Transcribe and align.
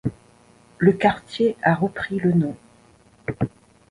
Le 0.79 0.93
quartier 0.93 1.55
a 1.61 1.75
repris 1.75 2.17
le 2.17 2.33
nom. 2.33 2.55